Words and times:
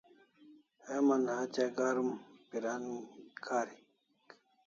Heman 0.85 1.23
hatya 1.37 1.65
garum 1.77 2.09
piran 2.49 2.83
karik 3.45 3.83